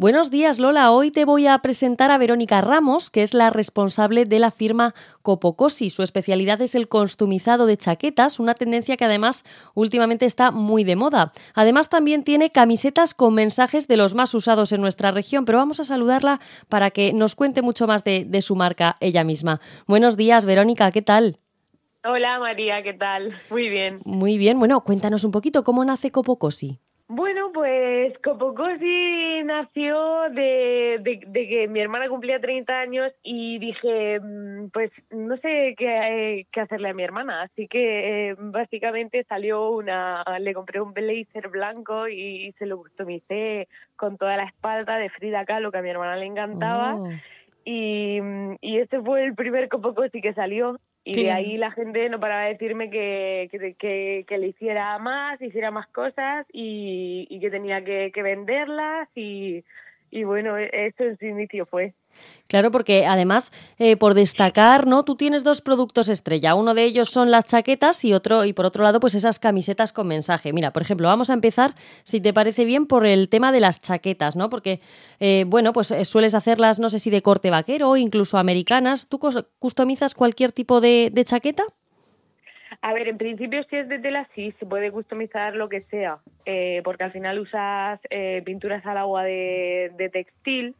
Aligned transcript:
Buenos 0.00 0.30
días, 0.30 0.58
Lola. 0.58 0.92
Hoy 0.92 1.10
te 1.10 1.26
voy 1.26 1.46
a 1.46 1.58
presentar 1.58 2.10
a 2.10 2.16
Verónica 2.16 2.62
Ramos, 2.62 3.10
que 3.10 3.22
es 3.22 3.34
la 3.34 3.50
responsable 3.50 4.24
de 4.24 4.38
la 4.38 4.50
firma 4.50 4.94
Copocosi. 5.20 5.90
Su 5.90 6.02
especialidad 6.02 6.62
es 6.62 6.74
el 6.74 6.88
costumizado 6.88 7.66
de 7.66 7.76
chaquetas, 7.76 8.40
una 8.40 8.54
tendencia 8.54 8.96
que 8.96 9.04
además 9.04 9.44
últimamente 9.74 10.24
está 10.24 10.52
muy 10.52 10.84
de 10.84 10.96
moda. 10.96 11.32
Además, 11.52 11.90
también 11.90 12.24
tiene 12.24 12.48
camisetas 12.48 13.12
con 13.12 13.34
mensajes 13.34 13.88
de 13.88 13.98
los 13.98 14.14
más 14.14 14.32
usados 14.32 14.72
en 14.72 14.80
nuestra 14.80 15.10
región, 15.10 15.44
pero 15.44 15.58
vamos 15.58 15.80
a 15.80 15.84
saludarla 15.84 16.40
para 16.70 16.90
que 16.92 17.12
nos 17.12 17.34
cuente 17.34 17.60
mucho 17.60 17.86
más 17.86 18.02
de, 18.02 18.24
de 18.24 18.40
su 18.40 18.56
marca 18.56 18.96
ella 19.00 19.22
misma. 19.22 19.60
Buenos 19.86 20.16
días, 20.16 20.46
Verónica, 20.46 20.92
¿qué 20.92 21.02
tal? 21.02 21.40
Hola 22.04 22.38
María, 22.38 22.82
¿qué 22.82 22.94
tal? 22.94 23.38
Muy 23.50 23.68
bien. 23.68 24.00
Muy 24.06 24.38
bien. 24.38 24.58
Bueno, 24.58 24.80
cuéntanos 24.80 25.24
un 25.24 25.32
poquito 25.32 25.62
cómo 25.62 25.84
nace 25.84 26.10
Copocosi. 26.10 26.80
Bueno, 27.12 27.50
pues 27.52 28.16
Copocosi 28.22 29.42
nació 29.42 30.30
de, 30.30 31.00
de, 31.00 31.48
que 31.48 31.66
mi 31.66 31.80
hermana 31.80 32.08
cumplía 32.08 32.40
30 32.40 32.72
años 32.72 33.12
y 33.24 33.58
dije, 33.58 34.20
mm, 34.20 34.68
pues 34.68 34.92
no 35.10 35.36
sé 35.38 35.74
qué, 35.76 36.46
qué 36.52 36.60
hacerle 36.60 36.90
a 36.90 36.94
mi 36.94 37.02
hermana, 37.02 37.42
así 37.42 37.66
que 37.66 38.28
eh, 38.30 38.36
básicamente 38.38 39.24
salió 39.24 39.70
una, 39.70 40.22
le 40.38 40.54
compré 40.54 40.80
un 40.80 40.92
blazer 40.92 41.48
blanco 41.48 42.06
y 42.06 42.54
se 42.60 42.66
lo 42.66 42.76
customicé 42.78 43.66
con 43.96 44.16
toda 44.16 44.36
la 44.36 44.44
espalda 44.44 44.96
de 44.96 45.10
Frida 45.10 45.44
Kahlo 45.44 45.72
que 45.72 45.78
a 45.78 45.82
mi 45.82 45.90
hermana 45.90 46.14
le 46.14 46.26
encantaba. 46.26 46.94
Oh. 46.94 47.08
Y, 47.64 48.20
y 48.60 48.78
ese 48.78 49.00
fue 49.02 49.24
el 49.24 49.34
primer 49.34 49.68
Copocosi 49.68 50.20
que 50.20 50.32
salió 50.32 50.78
y 51.04 51.24
de 51.24 51.32
ahí 51.32 51.56
la 51.56 51.70
gente 51.70 52.08
no 52.08 52.20
paraba 52.20 52.42
de 52.42 52.52
decirme 52.52 52.90
que, 52.90 53.48
que, 53.78 54.24
que, 54.26 54.38
le 54.38 54.48
hiciera 54.48 54.98
más, 54.98 55.40
hiciera 55.40 55.70
más 55.70 55.86
cosas 55.88 56.46
y, 56.52 57.26
y 57.30 57.40
que 57.40 57.50
tenía 57.50 57.82
que, 57.84 58.10
que 58.12 58.22
venderlas 58.22 59.08
y, 59.14 59.64
y 60.10 60.24
bueno, 60.24 60.56
e, 60.58 60.70
eso 60.72 61.04
en 61.04 61.18
su 61.18 61.24
inicio 61.26 61.66
fue. 61.66 61.94
Claro, 62.48 62.72
porque 62.72 63.06
además, 63.06 63.52
eh, 63.78 63.96
por 63.96 64.14
destacar, 64.14 64.86
¿no? 64.86 65.04
Tú 65.04 65.14
tienes 65.14 65.44
dos 65.44 65.60
productos 65.60 66.08
estrella. 66.08 66.56
Uno 66.56 66.74
de 66.74 66.82
ellos 66.82 67.08
son 67.08 67.30
las 67.30 67.44
chaquetas 67.44 68.04
y 68.04 68.12
otro, 68.12 68.44
y 68.44 68.52
por 68.52 68.66
otro 68.66 68.82
lado, 68.82 68.98
pues 68.98 69.14
esas 69.14 69.38
camisetas 69.38 69.92
con 69.92 70.08
mensaje. 70.08 70.52
Mira, 70.52 70.72
por 70.72 70.82
ejemplo, 70.82 71.06
vamos 71.06 71.30
a 71.30 71.34
empezar, 71.34 71.74
si 72.02 72.20
te 72.20 72.32
parece 72.32 72.64
bien, 72.64 72.86
por 72.86 73.06
el 73.06 73.28
tema 73.28 73.52
de 73.52 73.60
las 73.60 73.80
chaquetas, 73.80 74.34
¿no? 74.34 74.50
Porque, 74.50 74.80
eh, 75.20 75.44
bueno, 75.46 75.72
pues 75.72 75.92
eh, 75.92 76.04
sueles 76.04 76.34
hacerlas, 76.34 76.80
no 76.80 76.90
sé 76.90 76.98
si 76.98 77.10
de 77.10 77.22
corte 77.22 77.50
vaquero 77.50 77.90
o 77.90 77.96
incluso 77.96 78.36
americanas. 78.36 79.06
¿Tú 79.08 79.20
customizas 79.58 80.14
cualquier 80.14 80.50
tipo 80.50 80.80
de, 80.80 81.12
chaqueta? 81.24 81.62
A 82.82 82.94
ver, 82.94 83.08
en 83.08 83.18
principio 83.18 83.62
si 83.64 83.76
es 83.76 83.88
de 83.88 83.98
tela 83.98 84.26
sí, 84.34 84.54
se 84.58 84.66
puede 84.66 84.90
customizar 84.90 85.54
lo 85.54 85.68
que 85.68 85.82
sea, 85.82 86.18
porque 86.82 87.04
al 87.04 87.12
final 87.12 87.38
usas 87.38 88.00
pinturas 88.44 88.84
al 88.86 88.96
agua 88.96 89.22
de, 89.22 89.92
de 89.96 90.08
textil, 90.08 90.74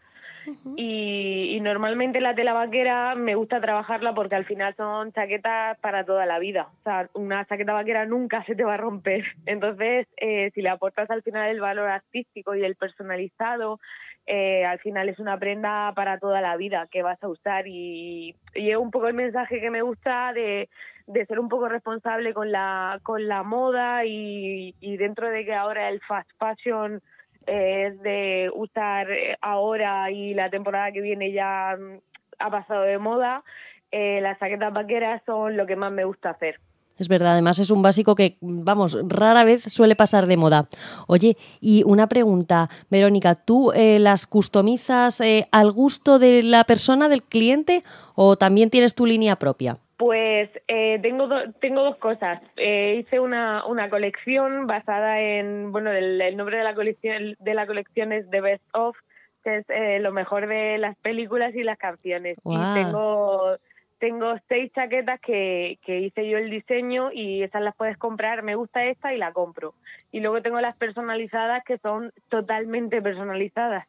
y, 0.76 1.58
normalmente 1.60 2.20
la 2.20 2.34
tela 2.34 2.52
vaquera 2.52 3.14
me 3.14 3.34
gusta 3.34 3.60
trabajarla 3.60 4.14
porque 4.14 4.34
al 4.34 4.44
final 4.44 4.74
son 4.76 5.12
chaquetas 5.12 5.78
para 5.78 6.04
toda 6.04 6.26
la 6.26 6.38
vida. 6.38 6.68
O 6.80 6.82
sea, 6.82 7.08
una 7.14 7.44
chaqueta 7.44 7.72
vaquera 7.72 8.06
nunca 8.06 8.44
se 8.44 8.54
te 8.54 8.64
va 8.64 8.74
a 8.74 8.78
romper. 8.78 9.24
Entonces, 9.46 10.08
eh, 10.16 10.50
si 10.54 10.62
le 10.62 10.70
aportas 10.70 11.10
al 11.10 11.22
final 11.22 11.50
el 11.50 11.60
valor 11.60 11.88
artístico 11.88 12.54
y 12.54 12.64
el 12.64 12.76
personalizado, 12.76 13.78
eh, 14.26 14.64
al 14.64 14.78
final 14.78 15.08
es 15.08 15.18
una 15.18 15.38
prenda 15.38 15.92
para 15.94 16.18
toda 16.18 16.40
la 16.40 16.56
vida 16.56 16.88
que 16.90 17.02
vas 17.02 17.22
a 17.22 17.28
usar 17.28 17.66
y, 17.66 18.36
y 18.54 18.70
es 18.70 18.76
un 18.76 18.90
poco 18.90 19.08
el 19.08 19.14
mensaje 19.14 19.60
que 19.60 19.70
me 19.70 19.82
gusta 19.82 20.32
de, 20.32 20.68
de 21.06 21.26
ser 21.26 21.40
un 21.40 21.48
poco 21.48 21.68
responsable 21.68 22.32
con 22.32 22.52
la, 22.52 23.00
con 23.02 23.26
la 23.26 23.42
moda 23.42 24.04
y, 24.04 24.74
y 24.80 24.96
dentro 24.96 25.28
de 25.28 25.44
que 25.44 25.54
ahora 25.54 25.88
el 25.88 26.00
fast 26.02 26.30
fashion 26.38 27.02
es 27.46 28.00
de 28.02 28.50
usar 28.54 29.10
eh, 29.10 29.36
ahora 29.40 30.10
y 30.10 30.34
la 30.34 30.50
temporada 30.50 30.92
que 30.92 31.00
viene 31.00 31.32
ya 31.32 31.76
mm, 31.78 31.98
ha 32.38 32.50
pasado 32.50 32.82
de 32.82 32.98
moda, 32.98 33.42
eh, 33.90 34.20
las 34.20 34.38
chaquetas 34.38 34.72
vaqueras 34.72 35.22
son 35.26 35.56
lo 35.56 35.66
que 35.66 35.76
más 35.76 35.92
me 35.92 36.04
gusta 36.04 36.30
hacer. 36.30 36.60
Es 36.98 37.08
verdad, 37.08 37.32
además 37.32 37.58
es 37.58 37.70
un 37.70 37.80
básico 37.80 38.14
que, 38.14 38.36
vamos, 38.42 38.98
rara 39.08 39.42
vez 39.42 39.62
suele 39.62 39.96
pasar 39.96 40.26
de 40.26 40.36
moda. 40.36 40.68
Oye, 41.06 41.38
y 41.58 41.82
una 41.86 42.08
pregunta, 42.08 42.68
Verónica, 42.90 43.36
¿tú 43.36 43.72
eh, 43.72 43.98
las 43.98 44.26
customizas 44.26 45.22
al 45.50 45.72
gusto 45.72 46.18
de 46.18 46.42
la 46.42 46.64
persona, 46.64 47.08
del 47.08 47.22
cliente, 47.22 47.84
o 48.14 48.36
también 48.36 48.68
tienes 48.68 48.94
tu 48.94 49.06
línea 49.06 49.36
propia? 49.36 49.78
Pues 50.00 50.48
eh, 50.66 50.98
tengo, 51.02 51.28
tengo 51.60 51.84
dos 51.84 51.96
cosas. 51.96 52.40
Eh, 52.56 53.00
hice 53.00 53.20
una, 53.20 53.66
una 53.66 53.90
colección 53.90 54.66
basada 54.66 55.20
en, 55.20 55.72
bueno, 55.72 55.90
el, 55.92 56.38
nombre 56.38 56.56
de 56.56 56.64
la 56.64 56.74
colección 56.74 57.36
de 57.38 57.52
la 57.52 57.66
colección 57.66 58.10
es 58.10 58.24
The 58.30 58.40
Best 58.40 58.64
Of, 58.72 58.96
que 59.44 59.58
es 59.58 59.66
eh, 59.68 59.98
lo 60.00 60.10
mejor 60.10 60.46
de 60.46 60.78
las 60.78 60.96
películas 60.96 61.54
y 61.54 61.64
las 61.64 61.76
canciones. 61.76 62.38
Y 62.46 62.56
tengo 62.72 63.58
tengo 63.98 64.36
seis 64.48 64.72
chaquetas 64.72 65.20
que, 65.20 65.78
que 65.84 66.00
hice 66.00 66.26
yo 66.26 66.38
el 66.38 66.48
diseño 66.48 67.12
y 67.12 67.42
esas 67.42 67.60
las 67.60 67.76
puedes 67.76 67.98
comprar. 67.98 68.42
Me 68.42 68.54
gusta 68.54 68.82
esta 68.86 69.12
y 69.12 69.18
la 69.18 69.34
compro. 69.34 69.74
Y 70.12 70.20
luego 70.20 70.40
tengo 70.40 70.62
las 70.62 70.78
personalizadas 70.78 71.62
que 71.62 71.76
son 71.76 72.10
totalmente 72.30 73.02
personalizadas. 73.02 73.86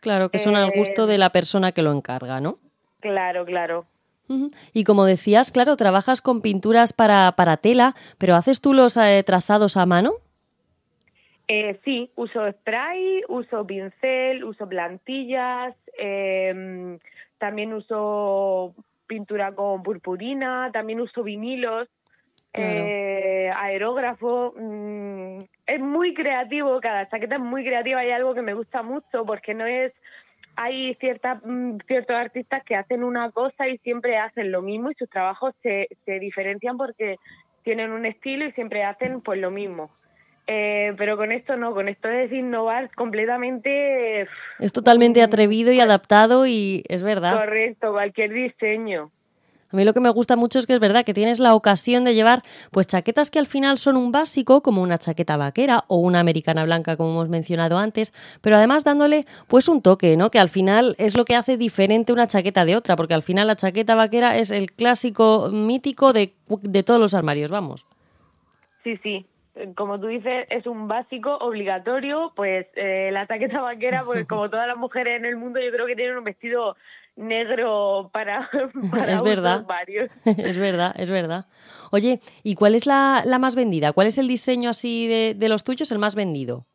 Claro, 0.00 0.28
que 0.28 0.38
son 0.38 0.56
al 0.56 0.72
gusto 0.72 1.06
de 1.06 1.16
la 1.16 1.30
persona 1.30 1.72
que 1.72 1.80
lo 1.80 1.90
encarga, 1.90 2.38
¿no? 2.38 2.58
Claro, 3.00 3.46
claro. 3.46 3.86
Y 4.72 4.84
como 4.84 5.04
decías, 5.04 5.52
claro, 5.52 5.76
trabajas 5.76 6.22
con 6.22 6.40
pinturas 6.40 6.92
para, 6.92 7.32
para 7.32 7.56
tela, 7.56 7.94
pero 8.18 8.34
¿haces 8.34 8.60
tú 8.60 8.72
los 8.72 8.96
eh, 8.96 9.22
trazados 9.24 9.76
a 9.76 9.86
mano? 9.86 10.12
Eh, 11.46 11.78
sí, 11.84 12.10
uso 12.16 12.50
spray, 12.50 13.22
uso 13.28 13.66
pincel, 13.66 14.44
uso 14.44 14.66
plantillas, 14.66 15.74
em, 15.98 16.98
también 17.38 17.74
uso 17.74 18.74
pintura 19.06 19.52
con 19.52 19.82
purpurina, 19.82 20.70
también 20.72 21.00
uso 21.00 21.22
vinilos, 21.22 21.88
eh, 22.54 23.52
aerógrafo. 23.54 24.54
Mm, 24.56 25.40
es 25.66 25.80
muy 25.80 26.14
creativo, 26.14 26.80
cada 26.80 27.08
chaqueta 27.10 27.34
es 27.34 27.40
muy 27.42 27.62
creativa 27.64 28.04
y 28.04 28.10
algo 28.10 28.34
que 28.34 28.42
me 28.42 28.54
gusta 28.54 28.82
mucho 28.82 29.26
porque 29.26 29.52
no 29.52 29.66
es 29.66 29.92
hay 30.56 30.94
ciertas, 30.96 31.40
mm, 31.44 31.78
ciertos 31.86 32.16
artistas 32.16 32.62
que 32.64 32.76
hacen 32.76 33.04
una 33.04 33.30
cosa 33.30 33.68
y 33.68 33.78
siempre 33.78 34.18
hacen 34.18 34.52
lo 34.52 34.62
mismo 34.62 34.90
y 34.90 34.94
sus 34.94 35.08
trabajos 35.10 35.54
se, 35.62 35.88
se 36.04 36.18
diferencian 36.18 36.76
porque 36.76 37.16
tienen 37.62 37.90
un 37.90 38.06
estilo 38.06 38.46
y 38.46 38.52
siempre 38.52 38.84
hacen 38.84 39.20
pues 39.20 39.40
lo 39.40 39.50
mismo. 39.50 39.90
Eh, 40.46 40.92
pero 40.98 41.16
con 41.16 41.32
esto 41.32 41.56
no, 41.56 41.72
con 41.72 41.88
esto 41.88 42.08
es 42.08 42.30
innovar 42.30 42.94
completamente. 42.94 44.28
Es 44.58 44.72
totalmente 44.72 45.20
mm, 45.20 45.24
atrevido 45.24 45.72
y 45.72 45.80
adaptado 45.80 46.46
y 46.46 46.84
es 46.88 47.02
verdad. 47.02 47.36
Correcto, 47.36 47.92
cualquier 47.92 48.32
diseño. 48.32 49.10
A 49.74 49.76
mí 49.76 49.84
lo 49.84 49.92
que 49.92 49.98
me 49.98 50.10
gusta 50.10 50.36
mucho 50.36 50.60
es 50.60 50.68
que 50.68 50.74
es 50.74 50.78
verdad 50.78 51.04
que 51.04 51.12
tienes 51.12 51.40
la 51.40 51.52
ocasión 51.52 52.04
de 52.04 52.14
llevar 52.14 52.42
pues 52.70 52.86
chaquetas 52.86 53.28
que 53.32 53.40
al 53.40 53.48
final 53.48 53.76
son 53.76 53.96
un 53.96 54.12
básico, 54.12 54.62
como 54.62 54.80
una 54.82 54.98
chaqueta 54.98 55.36
vaquera 55.36 55.82
o 55.88 55.96
una 55.96 56.20
americana 56.20 56.64
blanca, 56.64 56.96
como 56.96 57.10
hemos 57.10 57.28
mencionado 57.28 57.76
antes, 57.76 58.12
pero 58.40 58.54
además 58.54 58.84
dándole 58.84 59.24
pues 59.48 59.68
un 59.68 59.82
toque, 59.82 60.16
¿no? 60.16 60.30
Que 60.30 60.38
al 60.38 60.48
final 60.48 60.94
es 60.96 61.16
lo 61.16 61.24
que 61.24 61.34
hace 61.34 61.56
diferente 61.56 62.12
una 62.12 62.28
chaqueta 62.28 62.64
de 62.64 62.76
otra, 62.76 62.94
porque 62.94 63.14
al 63.14 63.24
final 63.24 63.48
la 63.48 63.56
chaqueta 63.56 63.96
vaquera 63.96 64.36
es 64.36 64.52
el 64.52 64.70
clásico 64.70 65.48
mítico 65.50 66.12
de, 66.12 66.34
de 66.62 66.82
todos 66.84 67.00
los 67.00 67.12
armarios, 67.12 67.50
vamos. 67.50 67.84
Sí, 68.84 68.96
sí, 69.02 69.26
como 69.74 69.98
tú 69.98 70.06
dices, 70.06 70.46
es 70.50 70.68
un 70.68 70.86
básico 70.86 71.36
obligatorio, 71.38 72.32
pues 72.36 72.68
eh, 72.76 73.10
la 73.12 73.26
chaqueta 73.26 73.60
vaquera, 73.60 74.04
pues 74.04 74.24
como 74.28 74.48
todas 74.50 74.68
las 74.68 74.76
mujeres 74.76 75.18
en 75.18 75.24
el 75.24 75.36
mundo, 75.36 75.58
yo 75.58 75.72
creo 75.72 75.86
que 75.86 75.96
tienen 75.96 76.16
un 76.16 76.22
vestido 76.22 76.76
negro 77.16 78.10
para, 78.12 78.48
para 78.90 79.12
es 79.12 79.22
verdad. 79.22 79.64
varios. 79.66 80.10
es 80.24 80.58
verdad, 80.58 80.94
es 80.98 81.08
verdad. 81.08 81.46
Oye, 81.90 82.20
¿y 82.42 82.54
cuál 82.54 82.74
es 82.74 82.86
la, 82.86 83.22
la 83.24 83.38
más 83.38 83.54
vendida? 83.54 83.92
¿Cuál 83.92 84.06
es 84.06 84.18
el 84.18 84.28
diseño 84.28 84.70
así 84.70 85.06
de, 85.06 85.34
de 85.36 85.48
los 85.48 85.64
tuyos 85.64 85.90
el 85.92 85.98
más 85.98 86.14
vendido? 86.14 86.66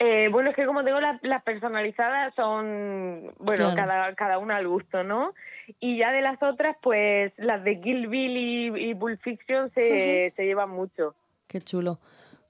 Eh, 0.00 0.28
bueno, 0.30 0.50
es 0.50 0.56
que 0.56 0.64
como 0.64 0.84
digo, 0.84 1.00
las, 1.00 1.20
las 1.24 1.42
personalizadas 1.42 2.32
son, 2.36 3.32
bueno, 3.38 3.74
cada, 3.74 4.14
cada 4.14 4.38
una 4.38 4.56
al 4.56 4.68
gusto, 4.68 5.02
¿no? 5.02 5.34
Y 5.80 5.98
ya 5.98 6.12
de 6.12 6.22
las 6.22 6.40
otras, 6.40 6.76
pues 6.80 7.32
las 7.36 7.64
de 7.64 7.80
Kill 7.80 8.06
Bill 8.06 8.36
y, 8.36 8.90
y 8.90 8.94
Pulp 8.94 9.20
Fiction 9.20 9.70
se, 9.74 10.32
se 10.36 10.44
llevan 10.44 10.70
mucho. 10.70 11.14
Qué 11.48 11.60
chulo. 11.60 11.98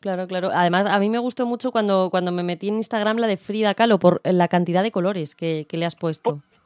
Claro, 0.00 0.28
claro. 0.28 0.50
Además, 0.52 0.86
a 0.86 0.98
mí 0.98 1.08
me 1.08 1.18
gustó 1.18 1.46
mucho 1.46 1.72
cuando, 1.72 2.10
cuando 2.10 2.32
me 2.32 2.42
metí 2.42 2.68
en 2.68 2.76
Instagram 2.76 3.16
la 3.16 3.26
de 3.26 3.36
Frida 3.36 3.74
Kahlo 3.74 3.98
por 3.98 4.20
la 4.24 4.46
cantidad 4.48 4.82
de 4.82 4.92
colores 4.92 5.34
que, 5.34 5.66
que 5.68 5.76
le 5.78 5.86
has 5.86 5.96
puesto. 5.96 6.36
Pues 6.36 6.57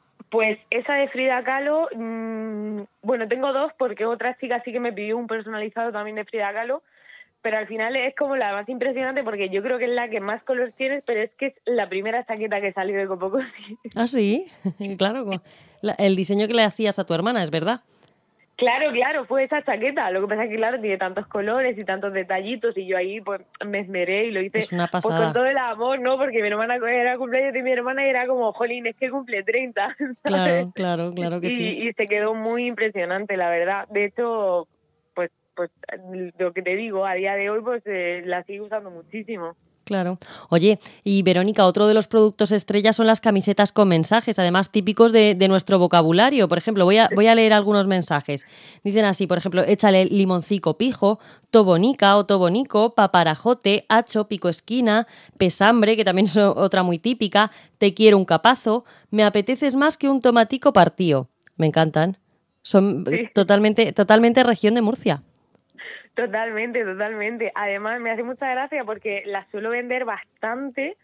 esa 0.70 0.94
de 0.94 1.08
Frida 1.08 1.42
Kahlo, 1.44 1.88
mmm, 1.94 2.82
bueno, 3.02 3.28
tengo 3.28 3.52
dos 3.52 3.72
porque 3.78 4.06
otra 4.06 4.36
chica 4.38 4.62
sí 4.64 4.72
que 4.72 4.80
me 4.80 4.92
pidió 4.92 5.18
un 5.18 5.26
personalizado 5.26 5.92
también 5.92 6.16
de 6.16 6.24
Frida 6.24 6.52
Kahlo, 6.52 6.82
pero 7.42 7.58
al 7.58 7.66
final 7.66 7.96
es 7.96 8.14
como 8.16 8.36
la 8.36 8.52
más 8.52 8.68
impresionante 8.68 9.24
porque 9.24 9.50
yo 9.50 9.62
creo 9.62 9.78
que 9.78 9.84
es 9.84 9.90
la 9.90 10.08
que 10.08 10.20
más 10.20 10.42
color 10.44 10.72
tiene, 10.76 11.02
pero 11.04 11.20
es 11.20 11.30
que 11.38 11.46
es 11.46 11.54
la 11.66 11.88
primera 11.88 12.24
chaqueta 12.24 12.60
que 12.60 12.72
salió 12.72 12.96
de 12.96 13.06
Copoco. 13.06 13.40
Ah, 13.96 14.06
sí, 14.06 14.46
claro. 14.96 15.42
el 15.98 16.16
diseño 16.16 16.46
que 16.46 16.54
le 16.54 16.62
hacías 16.62 16.98
a 16.98 17.04
tu 17.04 17.14
hermana, 17.14 17.42
es 17.42 17.50
verdad. 17.50 17.80
Claro, 18.62 18.92
claro, 18.92 19.24
fue 19.24 19.42
esa 19.42 19.60
chaqueta. 19.62 20.08
Lo 20.12 20.20
que 20.20 20.28
pasa 20.28 20.44
es 20.44 20.50
que, 20.50 20.56
claro, 20.56 20.80
tiene 20.80 20.96
tantos 20.96 21.26
colores 21.26 21.76
y 21.76 21.84
tantos 21.84 22.12
detallitos 22.12 22.76
y 22.76 22.86
yo 22.86 22.96
ahí 22.96 23.20
pues 23.20 23.40
me 23.66 23.80
esmeré 23.80 24.26
y 24.26 24.30
lo 24.30 24.40
hice 24.40 24.58
Es 24.58 24.72
una 24.72 24.86
pues, 24.86 25.02
con 25.02 25.32
todo 25.32 25.46
el 25.46 25.58
amor, 25.58 25.98
¿no? 25.98 26.16
Porque 26.16 26.40
mi 26.40 26.46
hermana 26.46 26.76
era 26.76 27.16
cumpleaños 27.16 27.54
de 27.54 27.62
mi 27.62 27.72
hermana 27.72 28.06
y 28.06 28.10
era 28.10 28.24
como, 28.28 28.52
jolín, 28.52 28.86
es 28.86 28.94
que 28.94 29.10
cumple 29.10 29.42
30. 29.42 29.96
¿sabes? 29.98 30.16
Claro, 30.22 30.72
claro, 30.76 31.12
claro 31.12 31.40
que 31.40 31.48
y, 31.48 31.54
sí. 31.54 31.64
y 31.64 31.92
se 31.94 32.06
quedó 32.06 32.34
muy 32.34 32.66
impresionante, 32.66 33.36
la 33.36 33.50
verdad. 33.50 33.88
De 33.88 34.04
hecho, 34.04 34.68
pues, 35.12 35.32
pues 35.56 35.70
lo 36.38 36.52
que 36.52 36.62
te 36.62 36.76
digo, 36.76 37.04
a 37.04 37.14
día 37.14 37.34
de 37.34 37.50
hoy 37.50 37.62
pues 37.62 37.82
eh, 37.86 38.22
la 38.24 38.44
sigo 38.44 38.66
usando 38.66 38.92
muchísimo. 38.92 39.56
Claro. 39.84 40.18
Oye, 40.48 40.78
y 41.02 41.22
Verónica, 41.22 41.66
otro 41.66 41.88
de 41.88 41.94
los 41.94 42.06
productos 42.06 42.52
estrella 42.52 42.92
son 42.92 43.06
las 43.08 43.20
camisetas 43.20 43.72
con 43.72 43.88
mensajes, 43.88 44.38
además 44.38 44.70
típicos 44.70 45.10
de, 45.12 45.34
de 45.34 45.48
nuestro 45.48 45.78
vocabulario. 45.78 46.48
Por 46.48 46.56
ejemplo, 46.58 46.84
voy 46.84 46.98
a, 46.98 47.08
voy 47.14 47.26
a 47.26 47.34
leer 47.34 47.52
algunos 47.52 47.86
mensajes. 47.88 48.46
Dicen 48.84 49.04
así, 49.04 49.26
por 49.26 49.38
ejemplo, 49.38 49.62
échale 49.62 50.04
limoncico 50.04 50.78
pijo, 50.78 51.18
tobonica 51.50 52.16
o 52.16 52.24
tobonico, 52.26 52.94
paparajote, 52.94 53.84
hacho, 53.88 54.28
pico 54.28 54.48
esquina, 54.48 55.08
pesambre, 55.36 55.96
que 55.96 56.04
también 56.04 56.26
es 56.26 56.36
otra 56.36 56.82
muy 56.84 56.98
típica, 56.98 57.50
te 57.78 57.92
quiero 57.92 58.18
un 58.18 58.24
capazo, 58.24 58.84
me 59.10 59.24
apeteces 59.24 59.74
más 59.74 59.98
que 59.98 60.08
un 60.08 60.20
tomatico 60.20 60.72
partido. 60.72 61.28
Me 61.56 61.66
encantan. 61.66 62.18
Son 62.62 63.04
Sí. 63.10 63.28
totalmente, 63.34 63.92
totalmente 63.92 64.44
región 64.44 64.74
de 64.74 64.82
Murcia. 64.82 65.22
Totalmente, 66.14 66.84
totalmente. 66.84 67.50
Además, 67.54 68.00
me 68.00 68.10
hace 68.10 68.22
mucha 68.22 68.46
gracia 68.50 68.84
porque 68.84 69.22
las 69.26 69.48
suelo 69.50 69.70
vender 69.70 70.04
bastante 70.04 70.96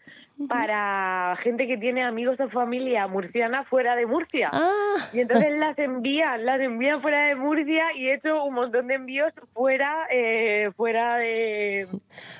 para 0.47 1.35
gente 1.43 1.67
que 1.67 1.77
tiene 1.77 2.03
amigos 2.03 2.39
o 2.39 2.47
familia 2.49 3.07
murciana 3.07 3.63
fuera 3.65 3.95
de 3.95 4.05
Murcia. 4.05 4.49
Ah, 4.53 4.95
Y 5.13 5.19
entonces 5.19 5.51
las 5.57 5.77
envían, 5.79 6.45
las 6.45 6.61
envían 6.61 7.01
fuera 7.01 7.27
de 7.27 7.35
Murcia 7.35 7.85
y 7.95 8.07
he 8.07 8.13
hecho 8.13 8.43
un 8.45 8.53
montón 8.53 8.87
de 8.87 8.93
envíos 8.93 9.33
fuera, 9.53 10.07
eh, 10.11 10.69
fuera 10.77 11.17
de, 11.17 11.87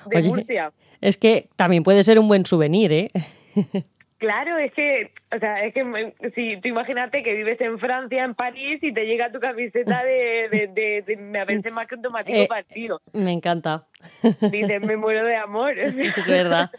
de 0.05 0.17
Oye. 0.17 0.27
Murcia. 0.29 0.71
es 1.01 1.17
que 1.17 1.49
también 1.57 1.83
puede 1.83 2.03
ser 2.03 2.19
un 2.19 2.27
buen 2.29 2.45
souvenir, 2.45 2.91
¿eh? 2.93 3.11
Claro, 4.19 4.57
es 4.57 4.73
que, 4.73 5.11
o 5.33 5.39
sea, 5.39 5.63
es 5.65 5.73
que 5.73 6.13
si 6.35 6.59
tú 6.61 6.67
imagínate 6.67 7.23
que 7.23 7.33
vives 7.33 7.59
en 7.61 7.79
Francia, 7.79 8.23
en 8.23 8.35
París, 8.35 8.79
y 8.83 8.93
te 8.93 9.05
llega 9.05 9.31
tu 9.31 9.39
camiseta 9.39 10.03
de, 10.03 10.47
de, 10.49 10.67
de, 10.67 11.03
de- 11.07 11.17
me 11.17 11.39
apetece 11.39 11.71
más 11.71 11.87
que 11.87 11.95
un 11.95 12.01
tomatico 12.01 12.37
Eh, 12.43 12.47
partido. 12.47 12.99
Me 13.13 13.31
encanta. 13.31 13.87
Dices, 14.51 14.81
me 14.81 14.97
muero 14.97 15.25
de 15.25 15.35
amor. 15.37 15.73
Es 15.79 16.27
verdad. 16.27 16.69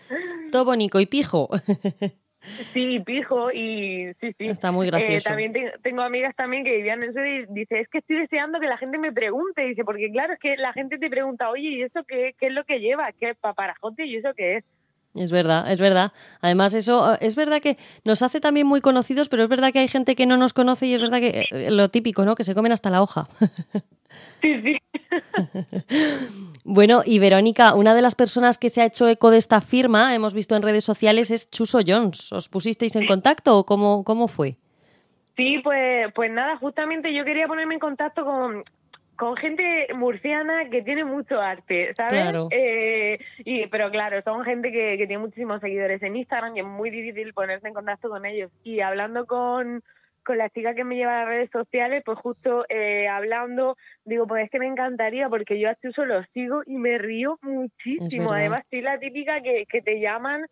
Tobonico 0.53 1.01
y 1.01 1.07
pijo. 1.07 1.49
Sí, 2.73 3.01
pijo 3.01 3.53
y 3.53 4.13
sí, 4.19 4.33
sí. 4.39 4.47
Está 4.47 4.73
muy 4.73 4.87
gracioso. 4.87 5.15
Eh, 5.15 5.21
también 5.23 5.53
te- 5.53 5.75
tengo 5.83 6.01
amigas 6.01 6.35
también 6.35 6.65
que 6.65 6.75
vivían 6.75 7.03
en 7.03 7.11
eso 7.11 7.23
y 7.25 7.45
dice, 7.51 7.81
es 7.81 7.89
que 7.89 7.99
estoy 7.99 8.17
deseando 8.17 8.59
que 8.59 8.67
la 8.67 8.79
gente 8.79 8.97
me 8.97 9.13
pregunte. 9.13 9.61
Dice, 9.63 9.85
porque 9.85 10.11
claro, 10.11 10.33
es 10.33 10.39
que 10.41 10.57
la 10.57 10.73
gente 10.73 10.97
te 10.97 11.11
pregunta, 11.11 11.51
oye, 11.51 11.69
¿y 11.69 11.83
eso 11.83 12.03
qué, 12.09 12.35
qué 12.41 12.47
es 12.47 12.53
lo 12.55 12.65
que 12.65 12.81
lleva? 12.81 13.13
¿Qué 13.13 13.31
es 13.31 13.37
paparajote? 13.37 14.07
¿Y 14.07 14.17
eso 14.17 14.31
qué 14.35 14.57
es? 14.57 14.65
Es 15.15 15.33
verdad, 15.33 15.71
es 15.71 15.81
verdad. 15.81 16.13
Además, 16.41 16.75
eso 16.75 17.15
eh, 17.15 17.19
es 17.21 17.35
verdad 17.35 17.61
que 17.61 17.77
nos 18.05 18.23
hace 18.23 18.41
también 18.41 18.67
muy 18.67 18.81
conocidos, 18.81 19.29
pero 19.29 19.43
es 19.43 19.49
verdad 19.49 19.73
que 19.73 19.81
hay 19.81 19.89
gente 19.89 20.15
que 20.15 20.27
no 20.27 20.37
nos 20.37 20.53
conoce 20.53 20.87
y 20.87 20.95
es 20.95 21.01
verdad 21.01 21.19
que 21.19 21.47
eh, 21.51 21.71
lo 21.71 21.89
típico, 21.89 22.25
¿no? 22.25 22.37
Que 22.37 22.45
se 22.45 22.55
comen 22.55 22.73
hasta 22.73 22.91
la 22.91 23.03
hoja. 23.03 23.29
Sí, 24.41 24.61
sí. 24.63 24.77
Bueno, 26.65 27.03
y 27.05 27.19
Verónica, 27.19 27.75
una 27.75 27.95
de 27.95 28.03
las 28.03 28.15
personas 28.15 28.59
que 28.59 28.69
se 28.69 28.83
ha 28.83 28.87
hecho 28.87 29.09
eco 29.09 29.31
de 29.31 29.39
esta 29.39 29.61
firma, 29.61 30.15
hemos 30.15 30.35
visto 30.35 30.55
en 30.55 30.63
redes 30.63 30.85
sociales, 30.85 31.31
es 31.31 31.51
Chuso 31.51 31.81
Jones. 31.85 32.33
¿Os 32.33 32.49
pusisteis 32.49 32.95
en 32.97 33.07
contacto 33.07 33.59
o 33.59 33.67
cómo, 33.67 34.05
cómo 34.05 34.29
fue? 34.29 34.57
Sí, 35.37 35.59
pues, 35.65 36.13
pues 36.15 36.31
nada, 36.31 36.59
justamente 36.59 37.15
yo 37.15 37.25
quería 37.25 37.49
ponerme 37.49 37.75
en 37.75 37.81
contacto 37.81 38.25
con, 38.25 38.63
con 39.21 39.37
gente 39.37 39.89
murciana 39.95 40.71
que 40.71 40.81
tiene 40.81 41.05
mucho 41.05 41.39
arte, 41.39 41.93
¿sabes? 41.95 42.15
Claro. 42.15 42.49
Eh, 42.51 43.19
y, 43.41 43.67
pero 43.67 43.91
claro, 43.91 44.23
son 44.23 44.45
gente 44.45 44.73
que, 44.73 44.97
que 44.97 45.07
tiene 45.07 45.19
muchísimos 45.19 45.61
seguidores 45.61 46.03
en 46.03 46.17
Instagram 46.17 46.57
y 46.57 46.61
es 46.61 46.67
muy 46.67 46.89
difícil 46.89 47.35
ponerse 47.35 47.69
en 47.69 47.75
contacto 47.75 48.09
con 48.09 48.25
ellos. 48.25 48.51
Y 48.65 48.81
hablando 48.81 49.27
con, 49.27 49.83
con 50.25 50.39
la 50.39 50.49
chica 50.49 50.75
que 50.75 50.85
me 50.85 50.97
lleva 50.97 51.17
a 51.17 51.19
las 51.21 51.29
redes 51.29 51.51
sociales, 51.51 52.03
pues 52.03 52.19
justo 52.19 52.65
eh, 52.71 53.09
hablando, 53.09 53.77
digo, 54.07 54.27
pues 54.27 54.45
es 54.45 54.51
que 54.51 54.59
me 54.59 54.69
encantaría 54.69 55.29
porque 55.29 55.61
yo 55.61 55.69
a 55.69 55.75
Chuso 55.75 56.07
lo 56.07 56.25
sigo 56.33 56.63
y 56.65 56.79
me 56.79 56.97
río 56.97 57.39
muchísimo. 57.43 58.33
Además, 58.33 58.63
soy 58.71 58.81
la 58.81 58.99
típica 58.99 59.43
que, 59.43 59.67
que 59.67 59.83
te 59.83 60.01
llaman 60.01 60.47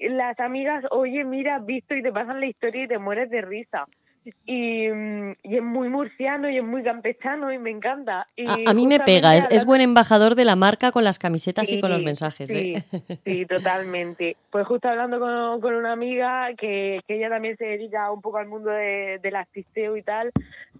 las 0.00 0.40
amigas, 0.40 0.84
oye, 0.90 1.22
mira, 1.22 1.54
has 1.54 1.64
visto 1.64 1.94
y 1.94 2.02
te 2.02 2.10
pasan 2.10 2.40
la 2.40 2.46
historia 2.46 2.82
y 2.82 2.88
te 2.88 2.98
mueres 2.98 3.30
de 3.30 3.40
risa. 3.40 3.86
Y, 4.24 4.86
y 4.86 5.56
es 5.56 5.62
muy 5.62 5.88
murciano 5.88 6.50
y 6.50 6.58
es 6.58 6.64
muy 6.64 6.82
campechano 6.82 7.52
y 7.52 7.58
me 7.58 7.70
encanta. 7.70 8.26
Y 8.36 8.46
A, 8.46 8.58
a 8.66 8.74
mí 8.74 8.86
me 8.86 9.00
pega, 9.00 9.36
es, 9.36 9.46
es 9.50 9.64
buen 9.64 9.80
embajador 9.80 10.34
de 10.34 10.44
la 10.44 10.56
marca 10.56 10.92
con 10.92 11.04
las 11.04 11.18
camisetas 11.18 11.70
y 11.72 11.80
con 11.80 11.90
los 11.90 12.02
mensajes. 12.02 12.50
Sí, 12.50 12.74
¿eh? 12.74 13.18
sí, 13.24 13.46
totalmente. 13.46 14.36
Pues 14.50 14.66
justo 14.66 14.88
hablando 14.88 15.18
con, 15.18 15.60
con 15.60 15.74
una 15.74 15.92
amiga 15.92 16.48
que, 16.58 17.00
que 17.06 17.16
ella 17.16 17.30
también 17.30 17.56
se 17.56 17.64
dedica 17.64 18.10
un 18.10 18.20
poco 18.20 18.38
al 18.38 18.46
mundo 18.46 18.70
de, 18.70 19.18
del 19.22 19.36
artisteo 19.36 19.96
y 19.96 20.02
tal, 20.02 20.30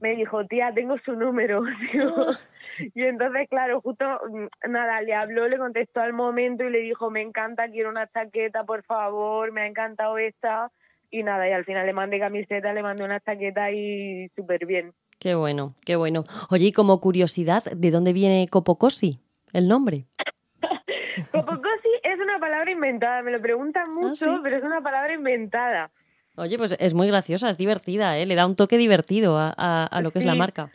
me 0.01 0.17
dijo, 0.17 0.45
tía, 0.47 0.73
tengo 0.75 0.99
su 0.99 1.13
número. 1.15 1.63
Y 2.95 3.03
entonces, 3.03 3.49
claro, 3.49 3.81
justo, 3.81 4.05
mm, 4.05 4.71
nada, 4.71 5.03
le 5.03 5.15
habló, 5.15 5.49
le 5.49 5.59
contestó 5.59 6.01
al 6.01 6.13
momento 6.13 6.65
y 6.65 6.71
le 6.71 6.81
dijo, 6.81 7.11
me 7.11 7.23
encanta, 7.23 7.69
quiero 7.69 7.91
una 7.91 8.07
chaqueta, 8.09 8.65
por 8.65 8.83
favor, 8.85 9.53
me 9.53 9.63
ha 9.63 9.67
encantado 9.67 10.19
esta. 10.19 10.71
Y 11.11 11.23
nada, 11.23 11.49
y 11.49 11.53
al 11.53 11.65
final 11.65 11.87
le 11.87 11.93
mandé 11.93 12.19
camiseta, 12.21 12.73
le 12.73 12.83
mandé 12.83 13.03
una 13.05 13.21
chaqueta 13.21 13.71
y 13.73 14.29
súper 14.37 14.65
bien. 14.67 14.93
Qué 15.19 15.35
bueno, 15.35 15.75
qué 15.85 15.97
bueno. 15.97 16.25
Oye, 16.51 16.67
y 16.67 16.73
como 16.73 17.01
curiosidad, 17.01 17.65
¿de 17.65 17.91
dónde 17.91 18.13
viene 18.13 18.47
Copocosi? 18.49 19.21
El 19.53 19.69
nombre. 19.69 20.07
Copocosi 21.33 21.89
es 22.03 22.19
una 22.21 22.39
palabra 22.39 22.71
inventada, 22.71 23.23
me 23.23 23.31
lo 23.33 23.41
preguntan 23.41 23.93
mucho, 23.95 24.27
Ah, 24.27 24.35
sí? 24.37 24.41
pero 24.43 24.57
es 24.57 24.63
una 24.65 24.81
palabra 24.81 25.13
inventada. 25.13 25.91
Oye, 26.37 26.57
pues 26.57 26.77
es 26.79 26.95
muy 26.95 27.09
graciosa, 27.09 27.51
es 27.51 27.59
divertida, 27.59 28.17
¿eh? 28.17 28.25
Le 28.25 28.35
da 28.35 28.47
un 28.47 28.57
toque 28.57 28.79
divertido 28.79 29.37
a, 29.37 29.53
a- 29.57 29.87
a 29.87 30.01
lo 30.01 30.11
que 30.13 30.21
es 30.21 30.25
la 30.25 30.35
marca. 30.35 30.71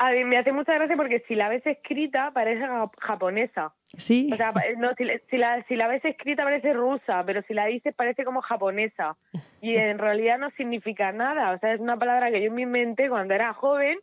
A 0.00 0.12
mí 0.12 0.22
me 0.22 0.38
hace 0.38 0.52
mucha 0.52 0.74
gracia 0.74 0.96
porque 0.96 1.24
si 1.26 1.34
la 1.34 1.48
ves 1.48 1.66
escrita 1.66 2.30
parece 2.32 2.60
ja- 2.64 2.90
japonesa. 3.00 3.72
Sí. 3.96 4.30
O 4.32 4.36
sea, 4.36 4.52
no, 4.76 4.90
si, 4.96 5.04
si, 5.28 5.38
la, 5.38 5.64
si 5.66 5.74
la 5.74 5.88
ves 5.88 6.04
escrita 6.04 6.44
parece 6.44 6.72
rusa, 6.72 7.24
pero 7.26 7.42
si 7.48 7.54
la 7.54 7.66
dices 7.66 7.94
parece 7.96 8.24
como 8.24 8.40
japonesa. 8.42 9.16
Y 9.60 9.76
en 9.76 9.98
realidad 9.98 10.38
no 10.38 10.50
significa 10.50 11.10
nada. 11.12 11.52
O 11.52 11.58
sea, 11.58 11.74
es 11.74 11.80
una 11.80 11.96
palabra 11.98 12.30
que 12.30 12.42
yo 12.42 12.50
me 12.52 12.62
inventé 12.62 13.08
cuando 13.08 13.34
era 13.34 13.52
joven 13.54 13.98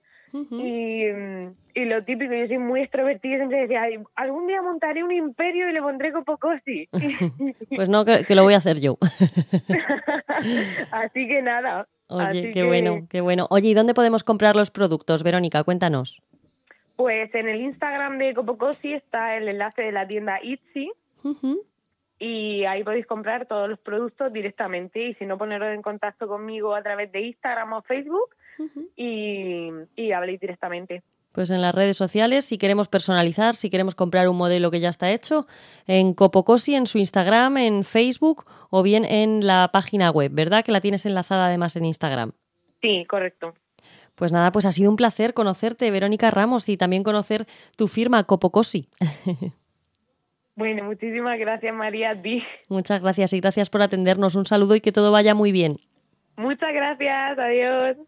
y, 0.51 1.05
y 1.73 1.85
lo 1.85 2.03
típico, 2.03 2.33
yo 2.33 2.45
soy 2.47 2.57
muy 2.57 2.81
extrovertida 2.81 3.35
y 3.35 3.37
siempre 3.37 3.61
decía, 3.61 3.83
"Ay, 3.83 3.99
algún 4.15 4.47
día 4.47 4.61
montaré 4.61 5.01
un 5.01 5.13
imperio 5.13 5.69
y 5.69 5.71
le 5.73 5.81
pondré 5.81 6.11
Copocosi. 6.11 6.89
Pues 7.75 7.87
no, 7.87 8.03
que, 8.03 8.25
que 8.25 8.35
lo 8.35 8.43
voy 8.43 8.53
a 8.53 8.57
hacer 8.57 8.81
yo. 8.81 8.97
Así 10.91 11.27
que 11.27 11.41
nada. 11.41 11.87
Oye, 12.07 12.25
Así 12.25 12.41
qué 12.41 12.53
que, 12.53 12.63
bueno, 12.65 13.07
qué 13.09 13.21
bueno. 13.21 13.47
Oye, 13.49 13.69
¿y 13.69 13.73
dónde 13.73 13.93
podemos 13.93 14.23
comprar 14.23 14.55
los 14.55 14.71
productos, 14.71 15.23
Verónica? 15.23 15.63
Cuéntanos. 15.63 16.21
Pues 16.95 17.33
en 17.33 17.49
el 17.49 17.61
Instagram 17.61 18.17
de 18.17 18.33
Copocosi 18.33 18.93
está 18.93 19.35
el 19.37 19.47
enlace 19.47 19.81
de 19.81 19.91
la 19.91 20.07
tienda 20.07 20.39
Itzy. 20.41 20.91
Ujú. 21.23 21.61
Y 22.19 22.63
ahí 22.65 22.83
podéis 22.83 23.05
comprar 23.05 23.45
todos 23.45 23.69
los 23.69 23.79
productos 23.79 24.31
directamente 24.31 25.09
y 25.09 25.13
si 25.15 25.25
no 25.25 25.37
poneros 25.37 25.73
en 25.73 25.81
contacto 25.81 26.27
conmigo 26.27 26.75
a 26.75 26.81
través 26.81 27.11
de 27.11 27.21
Instagram 27.21 27.73
o 27.73 27.81
Facebook 27.81 28.35
y, 28.95 29.69
y 29.95 30.11
habléis 30.11 30.39
directamente. 30.39 31.03
Pues 31.35 31.51
en 31.51 31.61
las 31.61 31.75
redes 31.75 31.97
sociales, 31.97 32.45
si 32.45 32.57
queremos 32.57 32.87
personalizar, 32.87 33.57
si 33.57 33.69
queremos 33.69 33.93
comprar 33.93 34.29
un 34.29 34.37
modelo 34.37 34.71
que 34.71 34.79
ya 34.79 34.87
está 34.87 35.11
hecho, 35.11 35.47
en 35.85 36.13
Copocosi, 36.13 36.75
en 36.75 36.87
su 36.87 36.97
Instagram, 36.97 37.57
en 37.57 37.83
Facebook 37.83 38.45
o 38.69 38.83
bien 38.83 39.03
en 39.03 39.45
la 39.45 39.69
página 39.73 40.11
web, 40.11 40.31
¿verdad? 40.33 40.63
Que 40.63 40.71
la 40.71 40.79
tienes 40.79 41.05
enlazada 41.05 41.47
además 41.47 41.75
en 41.75 41.83
Instagram. 41.83 42.31
Sí, 42.81 43.03
correcto. 43.09 43.53
Pues 44.15 44.31
nada, 44.31 44.53
pues 44.53 44.65
ha 44.65 44.71
sido 44.71 44.89
un 44.89 44.95
placer 44.95 45.33
conocerte, 45.33 45.91
Verónica 45.91 46.31
Ramos, 46.31 46.69
y 46.69 46.77
también 46.77 47.03
conocer 47.03 47.45
tu 47.75 47.89
firma 47.89 48.23
Copocosi. 48.23 48.87
Bueno, 50.55 50.85
muchísimas 50.85 51.37
gracias 51.37 51.73
María 51.73 52.11
a 52.11 52.21
ti. 52.21 52.43
Muchas 52.69 53.01
gracias 53.01 53.33
y 53.33 53.41
gracias 53.41 53.69
por 53.69 53.81
atendernos. 53.81 54.35
Un 54.35 54.45
saludo 54.45 54.75
y 54.75 54.81
que 54.81 54.91
todo 54.91 55.11
vaya 55.11 55.35
muy 55.35 55.51
bien. 55.51 55.77
Muchas 56.37 56.73
gracias, 56.73 57.37
adiós. 57.37 57.97